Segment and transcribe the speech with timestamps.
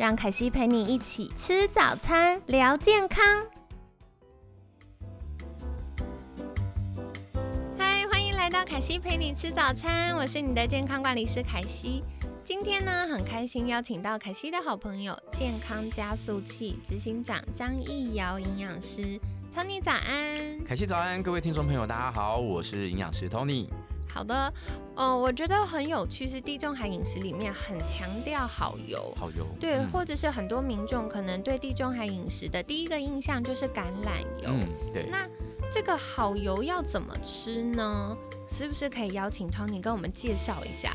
[0.00, 3.22] 让凯西陪你一起吃早餐，聊健康。
[7.76, 12.02] 嗨，欢迎来到凯西陪你吃早餐，我是你的健康管理师凯西。
[12.42, 19.20] 今天呢，很开心邀请到凯西的好朋友，健康加速器执行长张义尧营养师
[19.54, 20.64] ，Tony 早安。
[20.64, 23.68] 凯西早安，各位听众朋友，大家好，我是营养师 Tony。
[24.12, 24.52] 好的，
[24.96, 35.08] 嗯，我觉得很有趣，是地中海饮食里面很强调好油，好油，对，或者是很多民众可能对地中海饮食的第一个印象就是橄榄油，嗯，对。
[35.10, 35.26] 那
[35.72, 38.16] 这个好油要怎么吃呢？
[38.48, 40.92] 是不是可以邀请 Tony 跟我们介绍一下？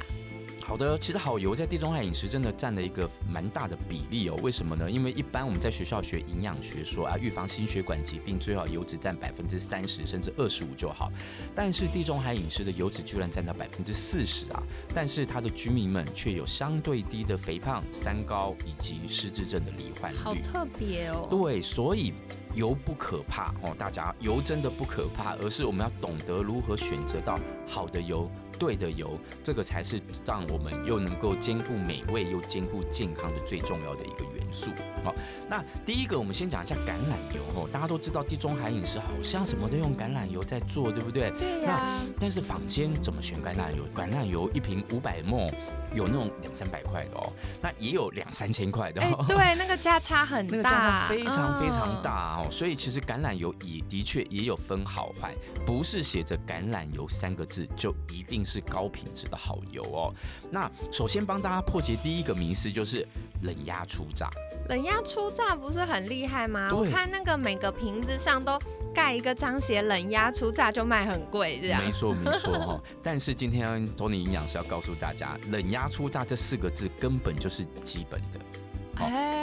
[0.67, 4.39] 好的，其实好油在地中海饮食真的占了一个蛮大的比例哦。
[4.41, 4.89] 为什么呢？
[4.89, 11.11] 因为一般我们在学校学营养学说啊，预防心血管疾病最好油脂占百分之三十甚至二十五就好。
[11.53, 14.63] 但是地中海饮食的油脂居然占到百分之四十啊！
[14.91, 20.17] 但是它的居民们却有相对低的肥胖、三高以及失智症的罹患率。
[20.17, 21.27] 好特别哦。
[21.29, 22.11] 对，所以
[22.55, 28.27] 油不可怕哦，大家油真的不可怕，而是我们要懂得如何选择到好的油。
[28.57, 34.71] 对的油，这个才是让我们又能够兼顾美味又兼顾健康的最重要的一个元素。
[35.03, 35.13] 好，
[35.49, 41.31] 那第一个我们先讲一下橄榄油哦，大家都知道地中海饮食好像什么都用橄榄油在做，对不对？
[41.31, 41.77] 对呀。
[41.77, 43.85] 那但是坊间怎么选橄榄油？
[43.93, 45.51] 橄榄油一瓶五百沫。
[45.93, 49.01] 有那种两三百块的哦，那也有两三千块的。
[49.01, 49.23] 哦。
[49.29, 52.47] 对，那个价差很大， 那个价差非常非常大哦。
[52.51, 55.33] 所以其实橄榄油也的确也有分好坏，
[55.65, 60.13] 不是写着橄榄油三个字就一定是高品质的好油哦。
[60.51, 63.07] 那首先帮大家破解第一个迷思，就是
[63.41, 64.29] 冷压出榨。
[64.69, 66.69] 冷压出榨不是很厉害吗？
[66.71, 68.59] 我看那个每个瓶子上都。
[68.93, 72.81] 盖一个章写冷压出榨就卖很贵，这样没错没错哈。
[73.03, 78.39] 但是今天托尼营养师要告诉大家，冷压出榨这四个字根本就是基本的，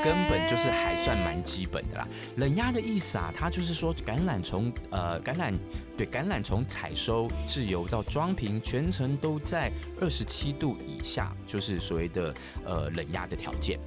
[0.03, 2.09] 根本就是还算蛮基本的啦。
[2.37, 5.53] 冷压的意思啊，它就是说橄榄从呃橄榄
[5.97, 9.71] 对橄榄从采收制油到装瓶，全程都在
[10.01, 13.79] 二十七度以下，就是所谓的呃冷压的条件。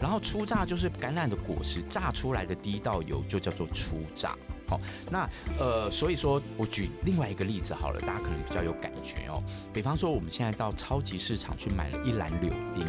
[0.00, 4.36] 然后初榨就是橄榄的果实榨出来的第一道油，就叫做初榨。
[4.66, 5.28] 好那
[5.58, 9.42] 呃，所以说我举另外一个例子好了，大家可能比较有感觉哦。
[9.72, 12.86] 比方说，我们现在到超级市场去买了一篮柳丁。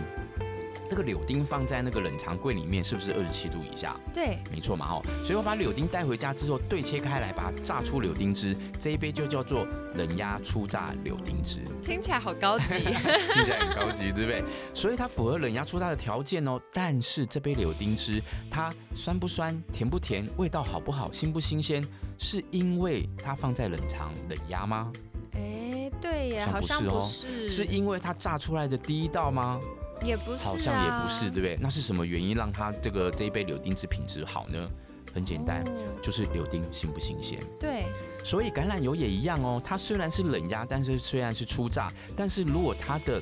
[0.94, 4.00] 这个柳丁放在那个冷藏柜里面，是不是二十七度以下？
[4.14, 9.66] 对，没错嘛，哦，所以我把柳丁带回家之后，对切开来，把它榨出柳丁汁，这一杯就叫做
[9.96, 11.62] 冷压初榨柳丁汁。
[11.84, 12.66] 听起来好高级，
[13.34, 14.44] 听起来很高级，对不对？
[14.72, 16.62] 所以它符合冷压初榨的条件哦。
[16.72, 18.22] 但是这杯柳丁汁，
[18.52, 21.84] 它酸不酸，甜不甜，味道好不好，新不新鲜，
[22.20, 24.94] 是因为它放在冷藏冷压吗？
[25.32, 29.60] 哎，对呀，好像不是哦，是因为它榨出来的第一道吗？
[30.04, 31.58] 也不是，好像也不是，对不对？
[31.62, 34.70] 那是什么原因让它这个这一杯柳丁汁品质好呢？
[35.14, 35.64] 很简单，
[36.02, 37.40] 就是柳丁新不新鲜。
[37.60, 37.84] 对，
[38.24, 39.62] 所以橄榄油也一样哦。
[39.64, 43.22] 它虽然是冷压，但是虽然是初榨，但是如果它的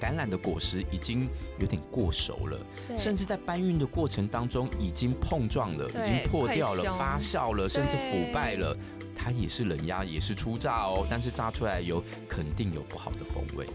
[0.00, 1.28] 橄榄的果实已经
[1.60, 2.58] 有点过熟了，
[2.98, 8.76] 甚至在搬运的过程当中已经碰撞了，已经破掉了、发酵了，甚至腐败了，
[9.14, 11.06] 它也是冷压，也是初榨哦。
[11.08, 13.68] 但是榨出来油肯定有不好的风味。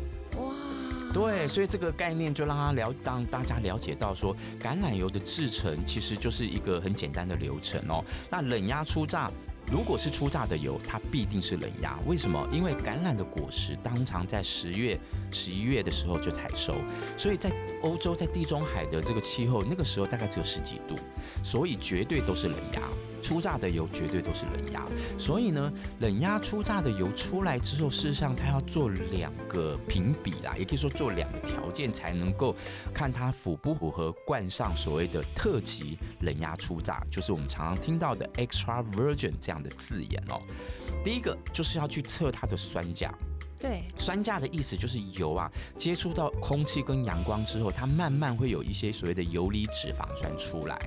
[1.13, 8.03] 对，所以这个概念就让他了，让大家了解到说，橄榄油的制成其实就是一个很简单的流程哦。
[8.29, 9.31] 那冷压出榨。
[9.71, 11.99] 如果是初榨的油，它必定是冷压。
[12.07, 12.47] 为什么？
[12.51, 14.99] 因为橄榄的果实当常在十月、
[15.29, 16.73] 十一月的时候就采收，
[17.15, 17.51] 所以在
[17.83, 20.95] 欧洲，在地中海的这个气候，那个时候大概只有十几度，
[21.43, 22.81] 所以绝对都是冷压。
[23.21, 24.83] 初榨的油绝对都是冷压。
[25.15, 32.55] 所以呢，冷压初榨的油出来之后，事实上它要做两个评比啦，也可以说做两个条件，才能够
[32.91, 39.59] 看它符不符合冠上所谓的特级冷压初榨，就是我们常常听到的 extra virgin 这样。
[39.59, 40.39] 的字眼哦，
[41.03, 43.13] 第一个就是要去测它的酸价，
[43.59, 50.79] 对，酸价的意思就是油啊，接触到空气跟阳光之后，它慢慢会有一些所谓的游离脂肪酸出来，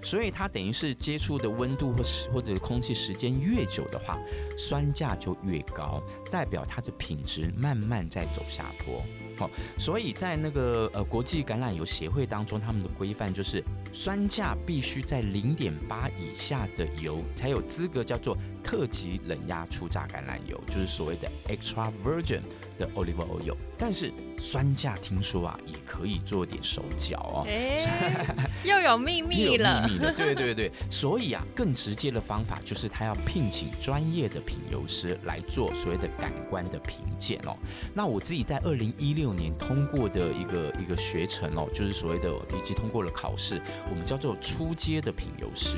[0.00, 4.16] 所以它等于是接触的温度或是或者空气时间越久的话，
[4.56, 9.02] 酸价就越高，代表它的品质慢慢在走下坡。
[9.36, 22.40] 好，所以在那个呃国际橄榄油协会当中，他们的规范就是酸价必须在零点八以下的油才有资格叫做特级冷压初榨橄榄油，就是所谓的 extra virgin
[22.78, 23.56] 的 olive oil。
[23.76, 27.44] 但是酸价听说啊，也可以做点手脚哦。
[27.48, 27.84] 哎，
[28.64, 29.86] 又有秘密了。
[29.88, 30.70] 秘密了，对对对。
[30.88, 37.56] 所以啊，更直接的方法就是他要聘请专业的品油师来做所谓的感官的评鉴哦。
[37.92, 43.60] 那我自己在二零一六年通过的一个一个学程哦，就是所谓的以及通过了考试，
[43.90, 45.76] 我们叫做初阶的品油师。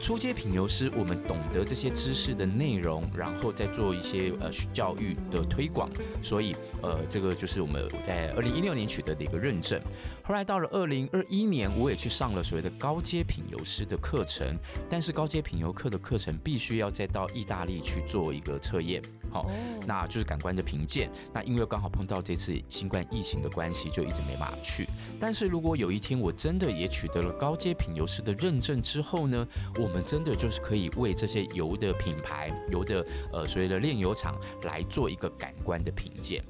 [0.00, 5.88] 初阶品油师，我们懂得这些知识的内容，然后再做一些呃教育的推广，
[6.20, 9.80] 所以呃这个就是我们在二零一六年取得的一个认证。
[10.26, 14.56] 后来到了二零二一年，我也去上了所谓的高阶品油师的课程，
[14.88, 19.50] 但是高阶品油课的课程必须要再到意大利去做一个测验，好，
[19.86, 21.10] 那就是感官的评鉴。
[21.32, 24.88] 那因为刚好碰到这次新冠疫情的关系，就一直没办法去。
[25.20, 29.46] 但是如果有一天我真的也取得了高阶品油师的认证之后呢，
[29.78, 36.42] 我我们真的就是可以为这些油的品牌、油的呃所谓的炼油厂来做一个感官的评鉴。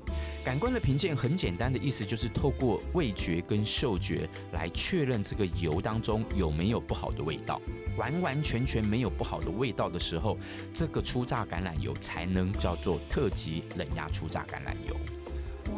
[0.43, 7.61] 感官的评鉴很简单的意思就是透过味觉跟嗅觉来确认这个油当中有没有不好的味道。
[7.96, 10.37] 完完全全没有不好的味道的时候，
[10.72, 14.96] 这个初榨橄榄油才能叫做特级冷压初榨橄榄油。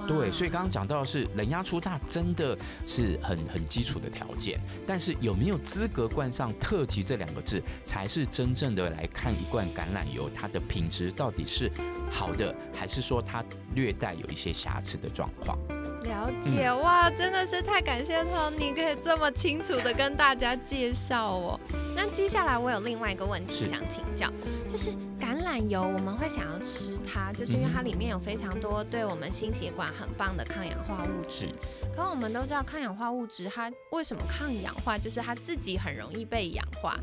[0.06, 2.56] 对，所以刚刚讲到的是冷压初榨，真的
[2.86, 4.58] 是很很基础的条件。
[4.86, 11.70] 但是有没有资格冠上特级这两个字，才是真正的来看一罐橄榄油它的品质到底是
[12.10, 13.44] 好的，还是说它
[13.74, 15.58] 略带有一些瑕疵的状况。
[16.06, 21.60] 了解哇，真的是太感谢 Tony 可以这么清楚的跟大家介绍哦。
[21.94, 24.30] 那接下来我有另外一个问题想请教，
[24.68, 31.48] 就是橄榄油我们会想要吃它，就是因为它里面有非常多对我们心血管很棒的抗氧化物质。
[31.94, 36.96] 可我们都知道抗氧化物质它为什么抗氧化，就是它自己很容易被氧化。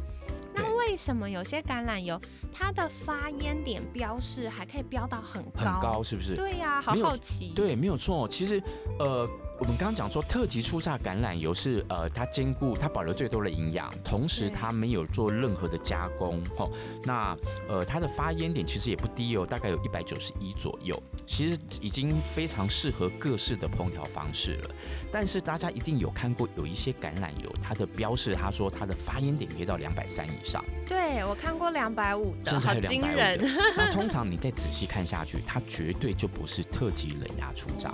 [0.87, 2.19] 为什么有些橄榄油
[2.53, 5.59] 它的发烟点标示还可以标到很高？
[5.59, 6.35] 很高是不是？
[6.35, 7.53] 对呀，好好奇。
[7.55, 8.27] 对，没有错。
[8.27, 8.61] 其实，
[8.99, 9.27] 呃。
[9.59, 16.71] 我们刚刚讲说，特级初榨橄榄油是呃，它兼顾它保留最多的营养，同时它没有做任何的加工，吼。
[17.03, 17.37] 那
[17.69, 24.69] 呃，它的发烟点其实也不低哦，大概有一百九十一左右，其实已经非常适合各式的烹调方式了。
[25.11, 30.63] 但是大家一定有看过有一些橄榄油，它的标示它说它的发烟点可以到两百三以上。
[30.87, 33.39] 对我看过两百五的，好惊人。
[33.77, 37.93] 那通常你再仔细看下去，它绝对就不是特级冷压初榨，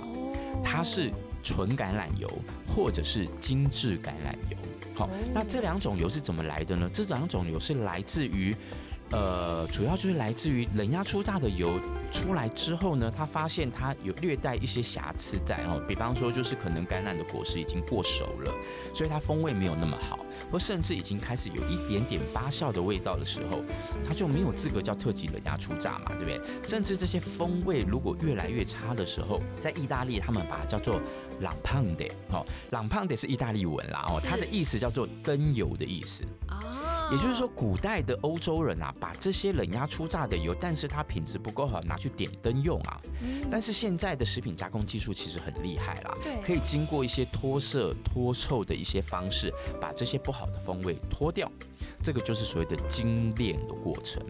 [0.64, 1.12] 它是。
[1.42, 2.30] 纯橄榄油
[2.66, 4.56] 或者是精致橄榄油，
[4.94, 6.88] 好，那这两种油是怎么来的呢？
[6.92, 8.54] 这两种油是来自于。
[9.10, 11.80] 呃，主要就是来自于冷压出榨的油
[12.12, 18.54] 出来之后呢，他发现它有略带一些瑕疵在哦，比方说就是可能橄榄的果实已经过熟了，
[18.94, 20.20] 所以它风味没有那么好，
[20.50, 23.64] 或甚至已经开始有一点点发酵的味道的时候，
[24.04, 26.40] 它就没有资格叫特级冷压出榨嘛，对不对？
[26.62, 31.00] 甚至这些风味如果越来越差的时候，在意大利他们把它叫做
[31.40, 36.24] 朗胖的，哦，朗胖的是意大利文啦，哦，它的意思叫做灯油的意思。
[37.10, 43.00] 也就是说，古代的欧洲人啊，把这些冷压出榨的油，但是它品质不够好，拿去点灯用啊。
[43.50, 46.14] 但是现在的食品加工技术其实很厉害啦，
[46.44, 51.50] 可以经过一些脱色、脱臭的一些方式，把这些不好的风味脱掉。
[52.02, 54.22] 这个就是所谓的精炼的过程，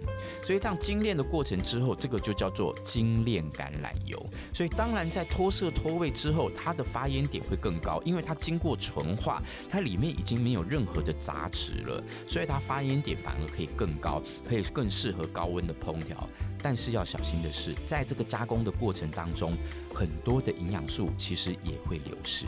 [0.44, 4.20] 所以这样精炼的过程之后，这个就叫做精炼橄榄油。
[4.52, 16.28] 所以当然在脱色脱味之后，它的发烟点会更高，因为它经过纯化，它里面已经没有任何的杂质了，所以它发烟点反而可以更高，可以更适合高温的烹调。
[16.62, 19.56] 但是要小心的是，在这个加工的过程当中，
[19.94, 22.46] 很多的营养素其实也会流失。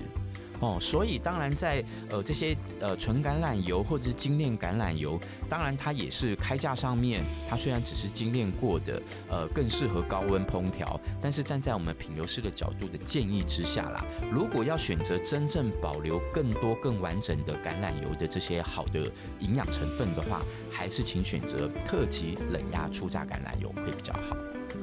[0.63, 24.37] 哦，所以当然在呃这些呃纯橄榄油或者是精炼橄榄油，当然它也是开价上面，它虽然只是精炼过的，呃更适合高温烹调，但是站在我们品油师的角度的建议之下啦，如果要选择真正保留更多更完整的橄榄油的这些好的营养成分的话，还是请选择特级冷压初榨橄榄油会比较好。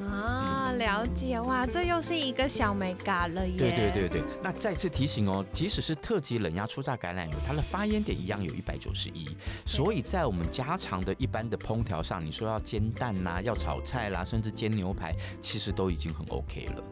[0.08, 3.56] 啊，了解哇，这又是一个小美嘎了耶。
[3.56, 9.28] 对对对对，那再次提醒哦，即使是特级冷压初榨橄榄油，它的发烟点一样有一百九十一，
[9.66, 16.84] 所以在我们家常的一般的烹调上，你说要煎蛋啊，要炒菜啦，甚至煎牛排，其实都已经很 OK 了。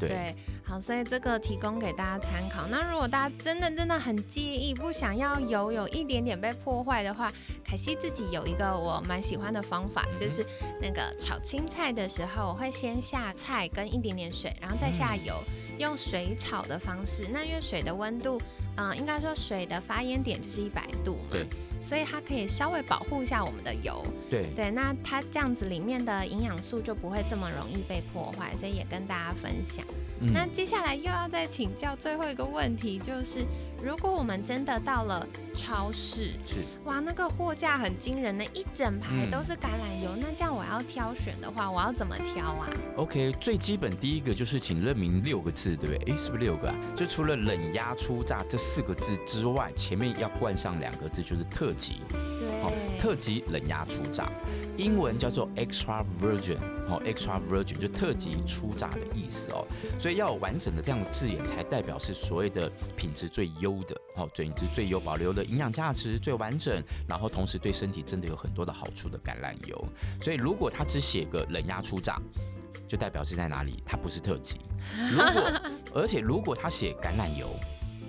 [0.00, 2.66] 嗯，对，好，所以这个提供给大家参考。
[2.68, 7.32] 那如果大家真的真的很介意，不想要油有一点点被破坏的话，
[7.64, 10.44] 凯西自己有一个我蛮喜欢的方法，就是
[10.80, 15.34] 那个炒青菜的时候，我会先下菜跟一点点水，然后再下油，
[15.78, 17.26] 用水炒的方式。
[17.32, 18.40] 那因为水的温度，
[18.76, 21.30] 嗯，应该说水的发烟点就是一百度嘛。
[21.30, 21.46] 对。
[21.80, 29.84] 所以它可以稍微保护一下我们的油，对对，那它这样子里面的营养素就不会这么容易被破坏，所以也跟大家分享。
[30.32, 33.44] 那接下来又要再请教最后一个问题，就是
[33.82, 46.14] 如果我们真的到了超市，是哇，那个货架很惊人的一整排都是橄榄油，那这样我要挑选的话，我要怎么挑啊？OK，最基本第一个就是请认明六个字，对不对？
[46.14, 46.74] 哎，是不是六个啊？
[46.96, 51.72] 就除了冷压出榨这四个字之外，前面要冠上两个字，就是特。
[51.74, 54.30] 级，对，特级冷压出榨，
[54.76, 56.56] 英文叫做 extra virgin，
[56.88, 59.66] 哦，extra virgin 就特级初榨的意思哦，
[59.98, 69.84] 所以要有完整的这样的字眼，才代表是所谓的品质最优的，哦，品质最优，保留的营养价值最完整，然后同时对身体真的有很多的好处的橄榄油。
[70.22, 72.22] 所以如果他只写个冷压初榨，
[72.86, 73.82] 就代表是在哪里？
[73.84, 74.60] 它不是特级。
[75.10, 75.62] 如果
[75.94, 77.48] 而且如果他写橄榄油，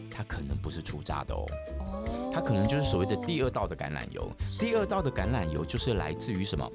[0.10, 1.46] 它可能不是初榨的哦。
[2.34, 4.30] 它可能就是所谓的第二道的橄榄油，
[4.60, 6.70] 第二道的橄榄油就是来自于什么？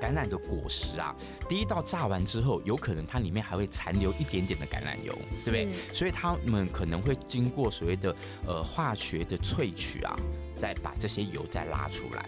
[0.00, 1.14] 橄榄的果实啊。
[1.48, 5.12] 第一道榨完之后，有可能它里面还会残留一点点的橄榄油，
[5.44, 5.68] 对不对？
[5.92, 8.14] 所以他们可能会经过所谓的
[8.46, 10.16] 呃化学的萃取啊，
[10.60, 12.24] 再把这些油再拉出来。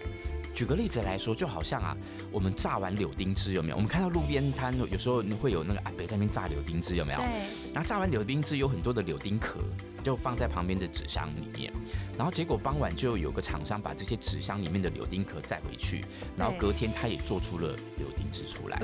[0.53, 1.95] 举个例子来说，就好像啊，
[2.31, 3.75] 我们炸完柳丁汁有没有？
[3.75, 7.19] 我们看到路边摊有时候会有那个阿伯在那边炸柳丁汁，有没有？
[7.19, 7.27] 对。
[7.73, 9.59] 那炸完柳丁汁有很多的柳丁壳。
[10.01, 11.71] 就放在旁边的纸箱里面，
[12.17, 16.05] 然后结果傍晚就有个厂商把这些纸箱里面的柳丁壳载回去，
[16.37, 18.79] 然后隔天他也做出了柳丁汁出来。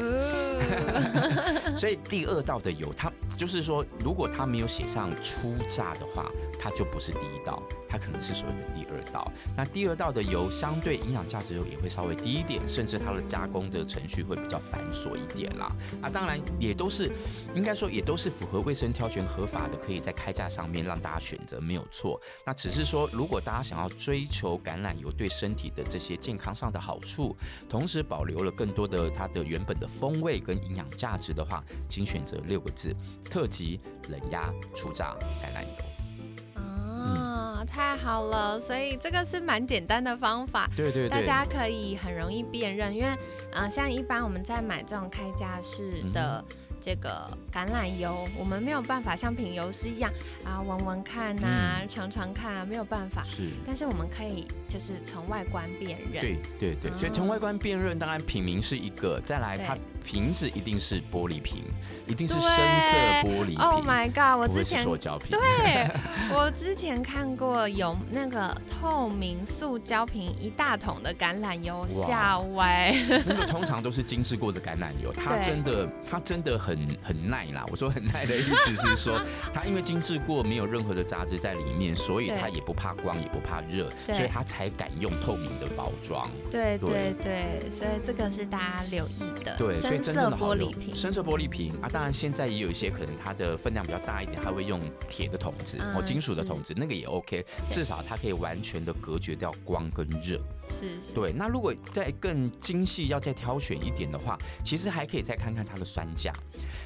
[1.77, 9.31] 所以第二道的油，它就是说，如果它没有写上初榨的话，它就不是第一道，它可能是所谓的第二道。
[9.55, 15.71] 那第二道的油相对营养价值也会稍微低一点，甚至它的加工的程序会比较繁琐一点啦。
[16.01, 17.09] 啊，当然也都是
[17.55, 20.97] 应该说也都是符合卫生挑选合法的，可以在开价上面让。
[21.07, 27.33] 大家选择没有错，那只是说，如果大家想要追求橄榄油对身体的这些健康上的好处，
[27.69, 36.61] 同时保留了更多的它的原本的风味跟营养价值的话，请选择六个字：特级冷压初榨橄榄油。
[36.61, 38.59] 啊，太好了！
[38.59, 43.17] 所以这个是蛮简单的方法，对对，大家可以很容易辨认，因为
[43.53, 46.43] 呃，像一般我们在买这种开架式的。
[46.79, 50.12] 这个橄榄油，我们没有办法像品油师一样
[50.43, 53.24] 啊，闻闻看呐，尝尝看啊，没有办法。
[53.25, 56.22] 是，但是我们可以就是从外观辨认。
[56.22, 59.77] 对对对，所以从外观辨认，当然品名是一个，再来它。
[60.07, 61.65] 瓶子一定是玻璃瓶，
[62.07, 63.59] 一定是深色玻璃瓶。
[63.59, 64.39] Oh my god！
[64.39, 65.37] 我之前塑胶瓶。
[65.37, 65.85] 对，
[66.33, 72.95] 我之前看过有那个透明塑胶瓶一大桶的橄榄油，吓歪。
[73.27, 77.65] 那个通常都是精致过的橄榄油，它真的它真的很很耐啦。
[77.69, 79.21] 我说很耐的意思是说，
[79.53, 86.29] 它因为精致过，没有任何的杂质在里面，所以它也不怕光，也不怕热，所以它才敢用透明的包装。
[86.49, 89.53] 对对对，所以这个是大家留意的。
[89.57, 89.96] 对，所以。
[90.03, 100.39] 深色玻璃瓶，深色玻璃瓶啊，当然现在也有一些可能它的分量比较大一点，它会用铁的桶子或金属的桶子，那个也 OK，至少它可以完全的隔绝掉光跟热。
[100.67, 101.13] 是是。
[101.15, 106.33] 对，那如果再更精细，要再挑选一点的话，其实还可以再看看它的酸价。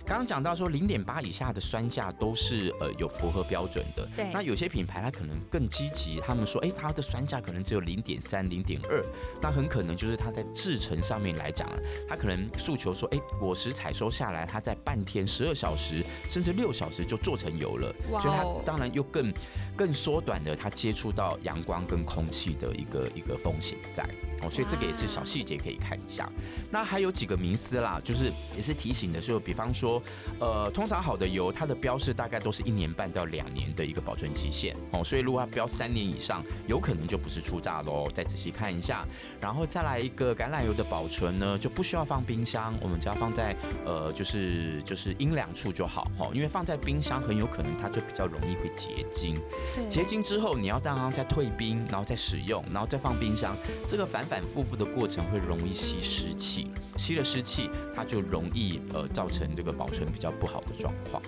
[0.05, 4.07] 刚刚讲到说零点八以下的酸价都是呃有符合标准的。
[4.15, 4.29] 对。
[4.31, 9.03] 那有些品牌它可能更积极，他们说，哎，它的酸价可能只有零点三、零点二，
[9.41, 11.67] 那很可能就是它在制成上面来讲，
[12.07, 12.91] 它可能诉求。
[13.01, 17.91] 说哎，果实采收下来，它在半天、十二小时甚至六小时就做成油了，
[18.21, 19.33] 所以它当然又更
[19.75, 24.07] 更缩短了它接触到阳光跟空气的一个一个风险在。
[24.43, 26.29] 哦，所以这个也是小细节可以看一下。
[26.69, 30.01] 那还有几个迷思啦，就是也是提醒的是，比方说，
[30.39, 34.75] 呃，通常好的油，它的标示大概都是一年半到两年的一个保存期限。
[34.91, 38.09] 哦，所以如果它标三年以上，有可能就不是出榨喽。
[38.13, 39.05] 再仔细看一下，
[39.39, 43.55] 然后再来一个橄榄油的保存呢，就不需要放冰箱，我们只要放在
[43.85, 46.09] 呃，就是就是阴凉处就好。
[46.17, 49.35] 哦，因为放在冰箱很有可能它就比较容易会结晶。
[49.75, 49.87] 对。
[49.87, 53.55] 结晶之后，你要让它再退冰，然后再使用，然后再放冰箱，
[53.87, 54.25] 这个反。
[54.31, 61.21] 反复复的过程会容易吸湿气，吸了湿气，它就容易呃造成这个保存比较不好的状况。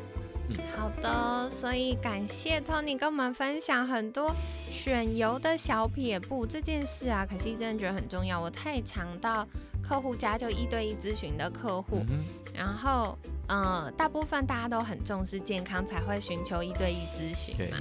[0.48, 4.34] 嗯好的，所以感谢 Tony 跟我们分享很多
[4.70, 8.40] 选油的小撇步这件事啊，可惜真的觉得很重要。
[8.40, 9.46] 我太常到
[9.82, 12.06] 客户家就一对一咨询的客户，
[12.54, 13.18] 然后
[13.50, 17.78] 呃，大部分大家都很重视健康，才会寻求一对一咨询嘛。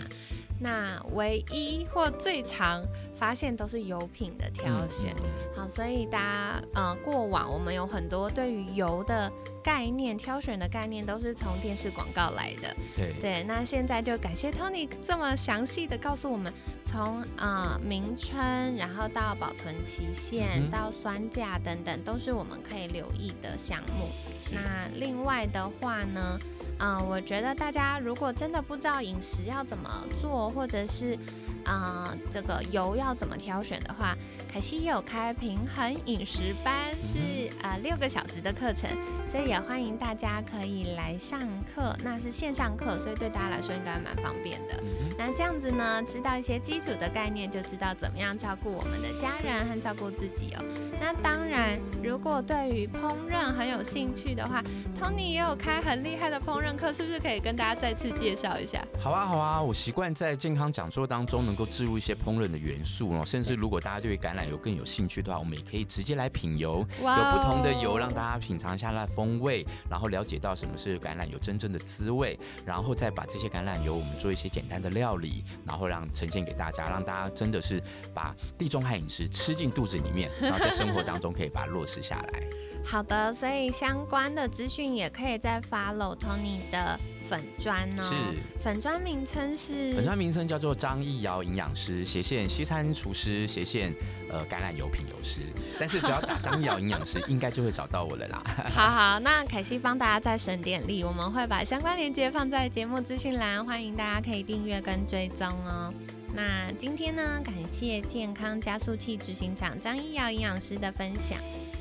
[0.62, 2.82] 那唯一或最常
[3.14, 5.14] 发现都是油品的挑选，
[5.56, 9.30] 好，所以大家呃，过往我们有很多对于油的。
[9.64, 13.44] 概念挑选的概念都是从电视广告来的，对对。
[13.44, 16.52] 那现在就感谢 Tony 这么详细的告诉我们，
[16.84, 18.36] 从呃名称，
[18.76, 24.08] 然后到保存期限，到酸价等等，都是我们可以留意的项目。
[24.50, 26.40] 那另外的话呢，
[26.78, 29.88] 嗯，我觉得大家如果真的不知道饮食要怎么
[30.20, 31.16] 做，或者是
[31.64, 34.16] 啊这个油要怎么挑选的话。
[34.52, 38.90] 凯西也有开平衡饮食班，是呃六个小时的课程，
[39.26, 41.40] 所以也欢迎大家可以来上
[41.74, 41.96] 课。
[42.04, 44.74] 那是线上课，所以对大家来说应该蛮方便的。
[45.16, 50.62] 那这样子呢，知道一些基础的概念，就知道怎么样照顾我们的家人和照顾自己哦。
[51.00, 54.62] 那当然，如果对于烹饪很有兴趣的话
[55.00, 58.86] ，Tony 也有开很厉害的烹饪课，是不是可以跟大家再次介绍一下？
[59.00, 77.82] 好啊，好啊，我习惯在健康讲座当中能够置入一些烹饪的元素哦，甚至如果大家对橄榄油更有兴趣的话，我们也可以直接来品油，有不同的油让大家品尝一下它的风味，然后了解到什么是橄榄油真正的滋味，然后再把这些橄榄油我们做一些简单的料理，然后让呈现给大家，让大家真的是
[78.14, 82.42] 把地中海饮食吃进肚子里面，然后在生活当中可以把它落实下来。
[82.82, 86.98] 好的，所以相关的资讯也可以再 follow Tony 的。
[87.32, 88.04] 粉砖呢？
[88.04, 88.14] 是
[88.62, 93.90] 粉砖名称是粉砖名称叫做张艺瑶营养师斜线西餐厨师斜线
[94.30, 95.40] 呃橄榄油品油师，
[95.80, 98.42] 但是只要打张艺瑶营养师，应该就会找到我了啦。
[98.76, 105.90] 好好，那凯西帮大家再省点力，我们会把相关链接放在节目资讯栏，欢迎大家可以订阅跟追踪哦。
[106.34, 111.38] 那今天呢，感谢健康加速器执行长张义尧营养师的分享。